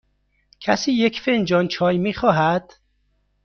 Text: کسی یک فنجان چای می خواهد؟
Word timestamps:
کسی 0.59 0.91
یک 0.91 1.21
فنجان 1.21 1.67
چای 1.67 1.97
می 1.97 2.13
خواهد؟ 2.13 2.73